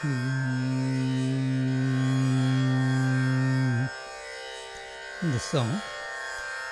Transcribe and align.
The 0.00 0.10
song 5.40 5.82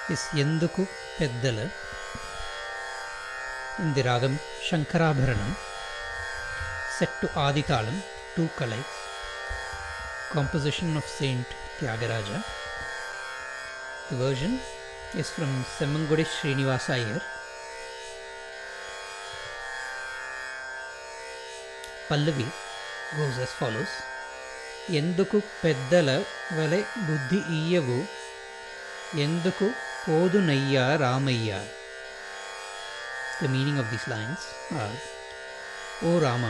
is 0.08 0.20
Yenduku 0.30 0.86
Peddala 1.18 1.68
in 3.80 3.94
the 3.94 4.02
ragam 4.04 4.38
Shankarabharanam 4.62 5.56
set 6.96 7.10
to 7.20 7.26
Aditalam, 7.34 8.00
two 8.36 8.48
kalais, 8.56 8.84
composition 10.30 10.96
of 10.96 11.04
Saint 11.04 11.46
Tyagaraja. 11.80 12.44
The 14.08 14.16
version 14.16 14.60
is 15.16 15.30
from 15.30 15.64
Semangudi 15.64 16.24
Srinivasa 16.24 16.94
Iyer. 16.94 17.20
Pallavi 22.08 22.46
goes 23.17 23.37
as 23.45 23.53
follows. 23.61 23.91
ఎందుకు 24.99 25.37
పెద్దల 25.63 26.09
వలె 26.57 26.79
బుద్ధి 27.07 27.39
ఇయ్యవు 27.57 27.97
ఎందుకు 29.25 29.65
పోదునయ్యా 30.05 30.85
Ramayya 31.03 31.51
the 33.41 33.49
meaning 33.55 33.81
of 33.83 33.91
these 33.93 34.07
lines 34.13 34.45
are 34.83 34.97
O 36.09 36.13
Rama 36.25 36.45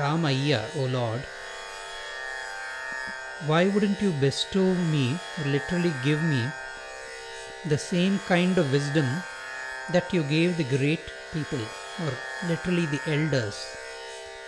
Ramayya 0.00 0.62
O 0.80 0.86
Lord 0.96 1.26
why 3.48 3.62
wouldn't 3.66 4.00
you 4.04 4.12
bestow 4.24 4.66
me 4.88 5.04
or 5.38 5.44
literally 5.46 5.92
give 6.06 6.22
me 6.22 6.40
the 7.64 7.78
same 7.78 8.16
kind 8.32 8.58
of 8.58 8.74
wisdom 8.76 9.08
that 9.94 10.12
you 10.12 10.22
gave 10.32 10.50
the 10.56 10.68
great 10.74 11.04
people 11.32 11.62
or 12.04 12.10
literally 12.50 12.84
the 12.86 13.00
elders 13.14 13.58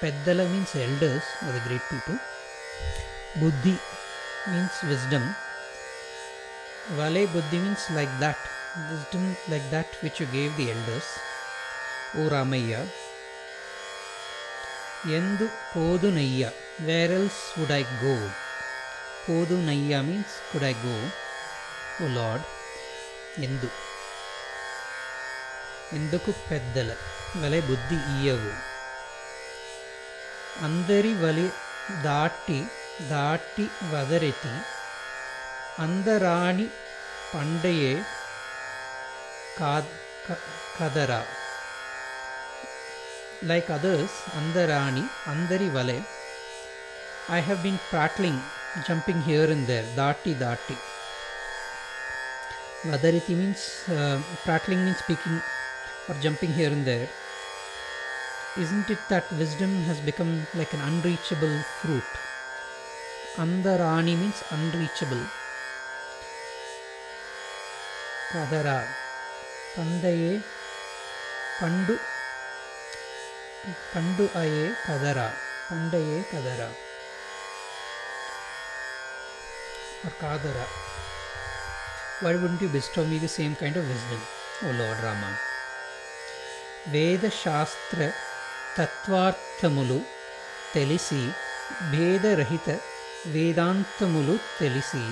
peddala 0.00 0.44
means 0.52 0.72
elders 0.86 1.26
or 1.44 1.52
the 1.56 1.62
great 1.66 1.84
people 1.92 2.18
buddhi 3.40 3.74
means 4.52 4.76
wisdom 4.92 5.24
vale 6.98 7.22
buddhi 7.34 7.58
means 7.64 7.84
like 7.98 8.14
that 8.24 8.40
wisdom 8.90 9.24
like 9.52 9.66
that 9.74 9.90
which 10.02 10.18
you 10.22 10.28
gave 10.38 10.52
the 10.60 10.66
elders 10.74 11.08
o 12.20 12.24
ramayya 12.34 12.80
endu 15.18 15.46
podunayya 15.72 16.50
where 16.88 17.12
else 17.20 17.40
would 17.58 17.72
i 17.80 17.84
go 18.02 18.16
podunayya 19.26 20.00
means 20.10 20.32
could 20.50 20.66
i 20.72 20.74
go 20.88 20.96
o 22.04 22.12
lord 22.18 22.42
endu 23.46 23.70
ఎందుకు 25.98 26.30
పెద్దల 26.48 26.90
వలె 27.40 27.58
బుద్ధి 27.68 27.96
ఇయ్యవు 28.12 28.52
అందరి 30.66 31.12
వలి 31.24 31.46
దాటి 32.06 32.58
దాటి 33.12 33.66
వదరెతి 33.92 34.54
అందరాణి 35.84 36.66
పండయే 37.34 37.94
కా 39.58 39.74
కదరా 40.78 41.20
like 43.50 43.70
others 43.76 44.18
అందరాణి 44.40 45.04
అందరి 45.34 45.68
వలె 45.76 46.00
I 47.36 47.40
have 47.46 47.62
been 47.66 47.80
prattling 47.92 48.42
jumping 48.78 49.20
here 49.22 49.44
and 49.46 49.66
there 49.66 49.84
dati 49.96 50.32
dati 50.34 50.76
vadariti 52.84 53.34
means 53.36 53.62
uh, 53.90 54.16
prattling 54.44 54.84
means 54.84 54.98
speaking 54.98 55.36
or 56.08 56.14
jumping 56.16 56.52
here 56.52 56.70
and 56.70 56.86
there 56.86 57.08
isn't 58.59 58.89
it 58.89 58.99
that 59.09 59.31
wisdom 59.33 59.71
has 59.83 59.99
become 59.99 60.47
like 60.55 60.73
an 60.73 60.81
unreachable 60.81 61.59
fruit? 61.79 62.11
Andarani 63.35 64.17
means 64.17 64.43
unreachable. 64.49 65.23
Kadara. 68.31 68.85
Pandaye. 69.75 70.41
Pandu. 71.59 71.99
Pandu 73.93 74.25
aye 74.35 74.73
kadara. 74.85 75.31
Pandaye 75.69 76.23
kadara. 76.31 76.69
Or 80.05 80.13
kadara. 80.21 80.67
Why 82.21 82.35
wouldn't 82.35 82.61
you 82.61 82.69
bestow 82.69 83.05
me 83.05 83.19
the 83.19 83.27
same 83.27 83.55
kind 83.55 83.77
of 83.77 83.87
wisdom, 83.87 84.21
O 84.63 84.71
Lord 84.71 84.97
Rama? 85.03 85.37
Veda 86.87 87.29
Shastra 87.29 88.13
తత్వార్థములు 88.76 89.98
తెలిసి 90.74 91.20
భేదరహిత 91.92 92.68
వేదాంతములు 93.34 94.34
తెలిసి 94.60 95.04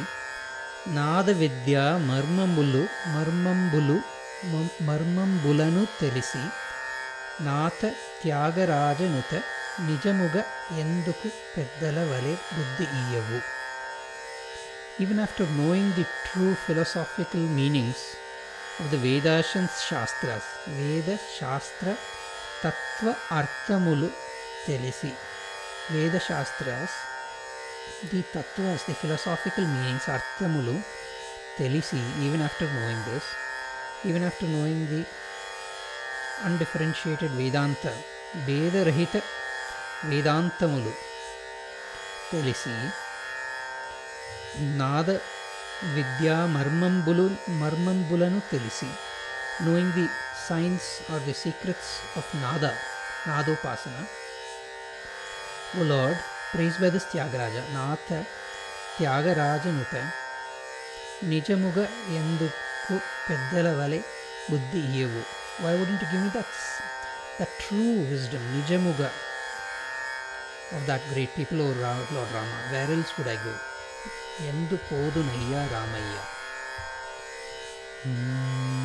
నాద 0.97 1.31
విద్య 1.41 1.77
మర్మములు 2.09 2.83
మర్మంబులు 3.15 3.97
మర్మంబులను 4.89 5.83
తెలిసి 6.01 6.43
నాథ 7.47 7.81
త్యాగరాజనుత 8.23 9.33
నిజముగ 9.89 10.37
ఎందుకు 10.83 11.29
పెద్దల 11.55 11.99
వలె 12.11 12.37
బుద్ధి 12.57 12.87
ఇయ్యవు 13.01 13.41
even 15.01 15.19
after 15.19 15.45
knowing 15.49 15.87
the 15.91 16.05
true 16.25 16.55
philosophical 16.57 17.41
meanings 17.51 18.01
of 18.81 18.91
the 18.91 18.99
Vedas 18.99 19.51
and 19.55 19.71
Shastras, 19.79 20.47
Veda 20.69 21.19
Shastra 21.37 21.95
తత్వ 22.66 23.08
అర్థములు 23.32 24.10
తెలిసి 24.68 25.12
వేదశాస్త్ర 25.92 26.68
ది 28.12 28.22
తత్వ 28.36 28.64
ది 28.86 28.94
ఫిలాసాఫికల్ 28.94 29.68
మీనింగ్స్ 29.68 30.10
అర్థములు 30.10 30.76
తెలిసి 31.58 32.00
even 32.26 32.44
after 32.44 32.72
knowing 32.76 33.06
this 33.10 33.30
even 34.08 34.26
after 34.26 34.52
knowing 34.52 34.88
the 34.88 35.02
undifferentiated 36.46 37.36
Vedanta 37.36 37.86
భేదరహిత 38.48 39.16
వేదాంతములు 40.06 40.94
తెలిసి 42.32 42.76
నాద 44.78 45.10
విద్యా 45.96 46.36
మర్మంబులు 46.48 47.26
మర్మంబులను 47.62 48.40
తెలిసి 48.52 48.90
knowing 49.64 49.94
the 49.94 50.06
science 50.48 51.02
or 51.12 51.20
the 51.20 51.34
secrets 51.34 52.02
of 52.16 52.26
Nada, 52.42 52.72
Nadopasana. 53.24 54.04
O 55.80 55.84
Lord, 55.84 56.18
praised 56.52 56.80
by 56.80 56.90
this 56.90 57.06
Tyagaraja, 57.06 57.64
Natha 57.74 58.26
Tyagaraja 58.98 59.72
Nuta, 59.78 60.02
Nijamuga 61.24 61.88
Yenduku 62.14 63.02
Peddalavale 63.26 64.04
Buddhi 64.50 64.82
Yevu. 64.96 65.24
Why 65.62 65.74
wouldn't 65.74 66.02
you 66.02 66.08
give 66.12 66.22
me 66.22 66.30
that, 66.30 66.46
that 67.40 67.50
true 67.60 68.06
wisdom, 68.12 68.42
Nijamuga, 68.54 69.10
of 70.74 70.86
that 70.86 71.02
great 71.14 71.34
people, 71.36 71.58
Lord, 71.58 71.78
Lord 71.78 72.30
Rama? 72.34 72.58
Where 72.72 72.92
else 72.92 73.18
would 73.18 73.28
I 73.28 73.36
go? 73.36 73.54
Yendu 74.46 74.78
Podu 74.88 75.24
Naya 75.26 75.68
Ramaya. 75.74 76.24
Hmm. 78.04 78.85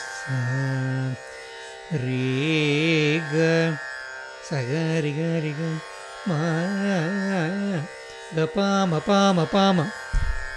da 8.31 8.47
pama, 8.47 9.01
pama. 9.01 9.91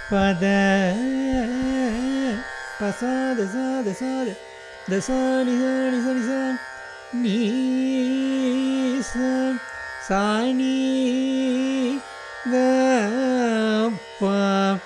Padé. 0.09 0.95
Passada, 2.79 3.45
sada, 3.47 3.93
sada. 3.93 4.35
Da 4.87 5.01
sani, 5.01 5.51
sani, 5.59 6.01
sani, 6.03 6.23
sani. 6.23 6.59
Ni, 7.13 9.01
san. 9.03 9.59
Sani. 10.07 11.99
Gapa. 12.45 14.79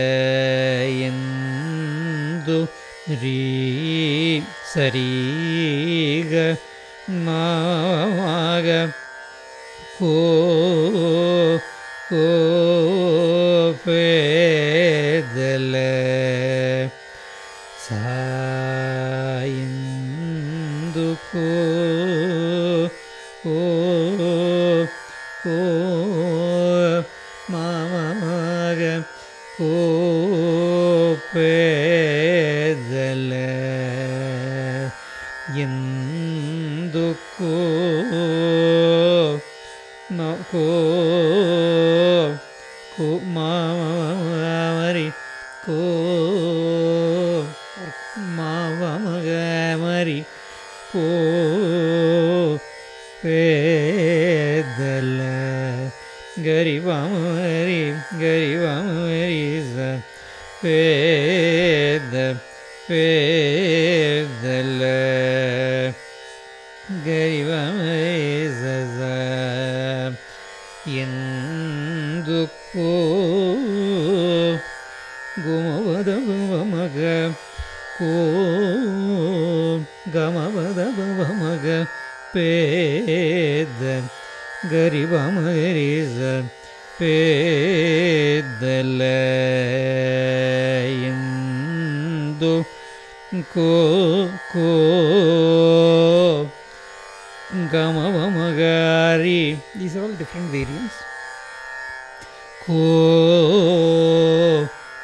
Shri 3.11 4.43
सरीग 4.73 6.33
माग 7.25 8.67
को 9.97 10.13
को 12.11 12.27
पे 13.85 14.05
தெல்ல 64.43 64.83
கரிவமை 67.05 67.97
இந்துக்கோ 70.85 72.91
குமவதபவமக 75.45 76.97
கோ 77.99 78.11
கமவதபவமக 80.11 81.65
பேத 82.33 83.81
கரிவமரிச 84.71 86.17
பேதல. 86.99 89.01
இந்து 91.03 92.53
को 93.53 94.29
को 94.53 94.67
gamavamagari 97.71 99.59
these 99.75 99.95
are 99.97 100.03
all 100.03 100.13
different 100.13 100.47
variants. 100.51 100.97
ko 102.65 102.81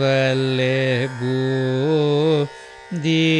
वले 0.00 1.06
भलु 1.20 2.46
दी 3.06 3.35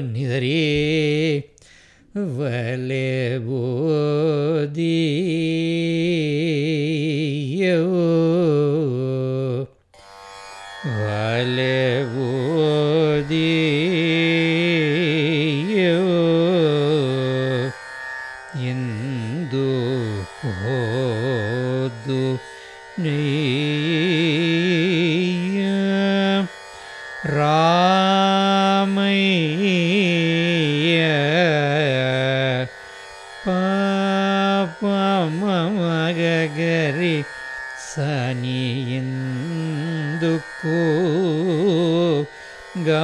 நிதரே 0.00 0.62
வலே 2.14 3.38
போதீ 3.46 4.92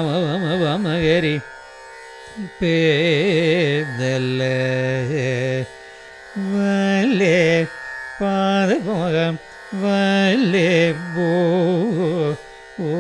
பரமகரி 0.00 1.36
பேதல்ல 2.60 4.42
வல்லே 6.50 7.38
பாதபோகம் 8.20 9.38
வல்லே 9.82 10.70
போ 11.14 11.28
ஓ 12.80 12.90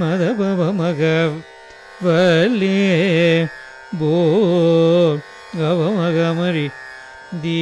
மதபவ 0.00 0.60
மக 0.72 1.00
வல்லே 2.00 2.76
போ 4.00 4.12
அவமகமரி 5.66 6.66
தீ 7.42 7.58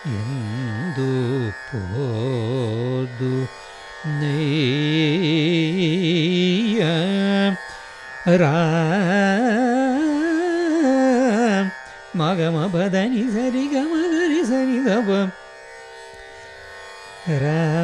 indo 0.05 1.51
podo 1.69 3.47
neia. 4.19 4.53
Ra 8.23 8.55
magama 12.15 12.69
badani 12.71 13.27
sari 13.27 13.67
gama 13.67 14.01
gari 14.13 14.39
sari 14.47 14.77
ra 17.27 17.82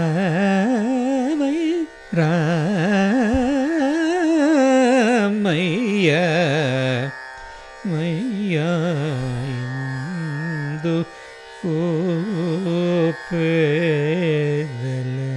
கூப்பேதலே 14.01 15.27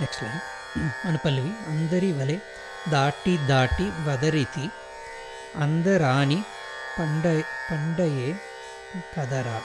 next 0.00 0.22
line 0.24 0.40
ಅನುಪಲ್ಲವಿ 1.04 1.52
ಅಂದರಿ 1.72 2.10
ವಲೆ 2.12 2.36
ದಾಟಿ 2.92 3.34
ದಾಟಿ 3.48 3.86
ವದರಿತಿ 4.06 4.64
அந்த 5.54 5.96
ராணி 5.96 6.38
பண்டை 6.96 7.36
பண்டையே 7.68 8.28
கதரா 9.14 9.58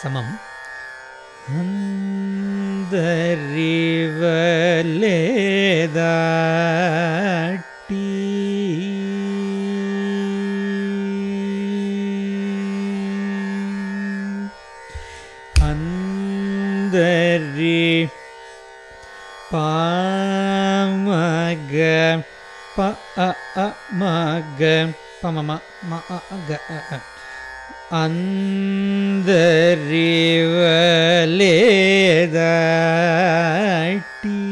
சமம். 0.00 0.32
அந்தறிவலேதாட்டி 6.66 8.02
அந்தரி 16.76 18.08
பா 19.50 19.66
ग 21.70 21.74
प 22.76 22.78
अ 23.18 23.28
अ 23.56 23.66
म 23.90 24.02
ग 24.58 24.62
प 25.20 25.22
म 25.34 25.38
म 25.48 25.50
म 25.82 25.92
अ 26.08 26.18
ग 26.48 26.50
अ 26.68 26.80
அந்தறிவலேதாட்டி 33.16 34.42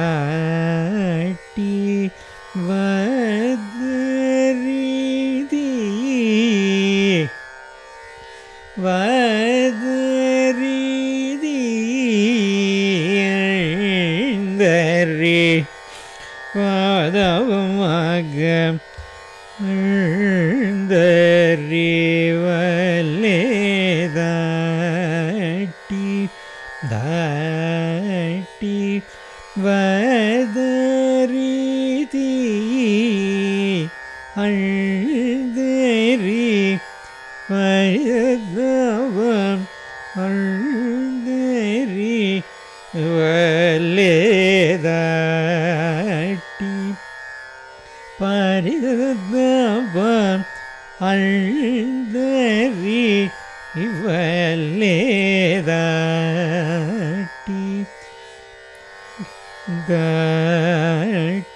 गि 59.90 61.46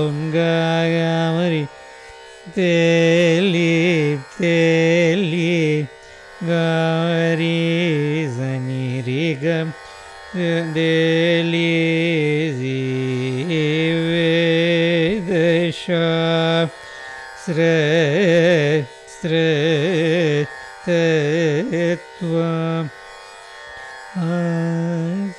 तेलि 2.56 3.74
तेलि 4.38 5.50
गारी 6.48 7.58
सनिरिग 8.38 9.44
दे 10.78 10.94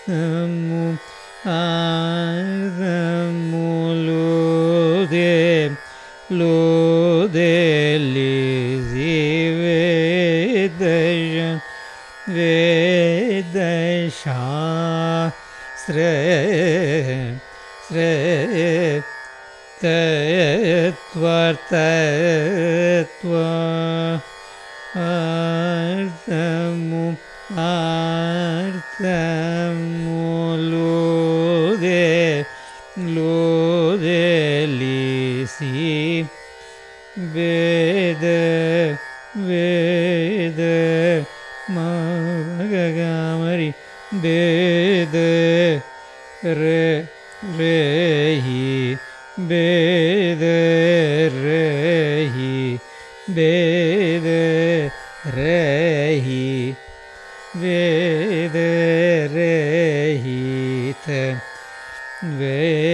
श्र्रमो 0.09 0.85
आदमु 1.51 3.69
लो 4.05 4.25
दे 5.11 5.29
लोदे 6.39 7.53
लिजिवेदय 8.13 8.97
वेदयशा 12.35 14.37
स्रेय 15.85 16.53
स्रेय 17.87 18.59
तयत्व 19.81 21.21
आर्तमु 25.01 27.03
आर्त 27.65 28.99
मो 30.03 30.33
लो 30.71 30.91
दे 31.83 32.03
लो 33.15 33.37
दे 34.03 34.25
लिसी 34.75 35.87
वेद 37.35 38.25
वेद 39.47 40.59
मगगामरि 41.77 43.69
वेद 44.25 45.15
रे 46.59 46.83
रेहि। 47.59 48.68
वेद 49.49 50.43
रहि 51.35 52.79
वेद 53.29 54.27
रहि 55.37 56.75
वेद 57.55 58.55
रे 59.35 59.59
वेद 62.39 62.88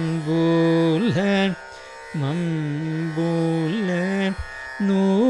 மம்புல 0.00 1.18
மம்புல 2.14 3.88
நூதலி 4.80 5.29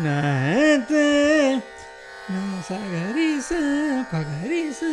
Naate, 0.00 1.60
na 2.32 2.40
sagarisa, 2.64 3.60
pagarisa, 4.10 4.88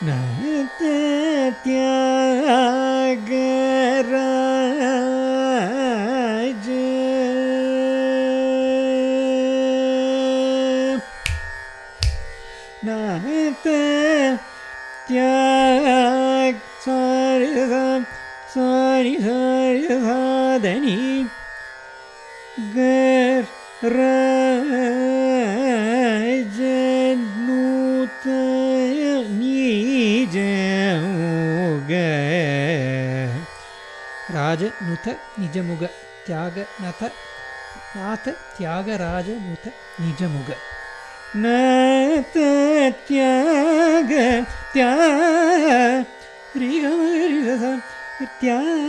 naate, 0.00 1.50
tiagara. 1.66 3.10
निजमुग 34.62 35.84
त्याग 36.26 36.58
न्यागराजमुत 38.58 39.68
निजमुग 40.00 40.50
नत 41.36 42.38
त्याग 43.08 44.12
त्या 44.74 44.94
त्याग 48.40 48.79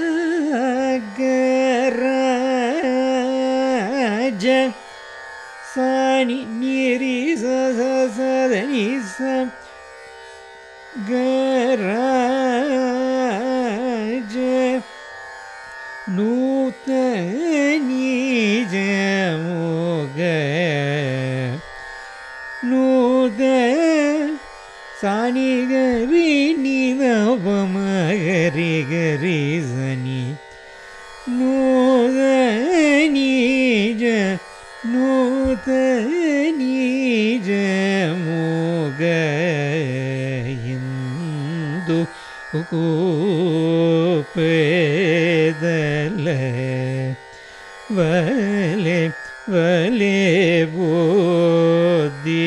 ಬುದ್ಧಿ 50.66 52.44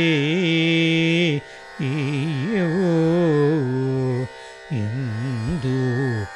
ಇಂದು 4.70 5.76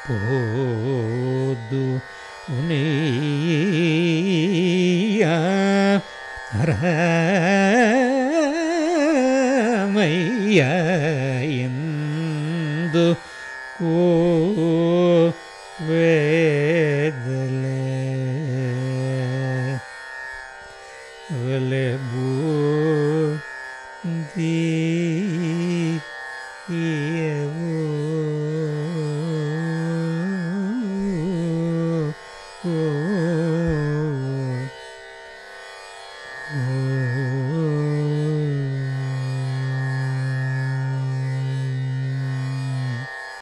ಪೋದು 0.07 1.83
ಉನೇಯ 2.59 5.23
ಹರ 6.51 6.69